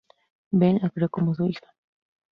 Ben 0.51 0.79
la 0.81 0.89
crio 0.89 1.09
como 1.09 1.35
su 1.35 1.45
hija. 1.45 1.67